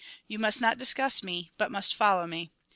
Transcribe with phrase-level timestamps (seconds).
[0.27, 2.51] You must not discuss me, but must follow me.